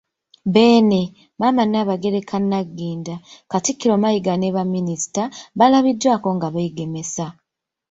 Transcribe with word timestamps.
Beene, 0.53 1.01
Maama 1.39 1.63
Nnaabagereka 1.65 2.35
Nagginda, 2.49 3.15
Katikkiro 3.51 3.95
Mayiga 4.03 4.33
ne 4.37 4.49
baminisita, 4.55 5.23
baalabiddwako 5.57 6.27
nga 6.35 6.47
beegemesa 6.53 7.25